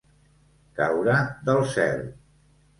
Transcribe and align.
Caure 0.79 1.19
del 1.51 1.63
cel. 1.77 2.05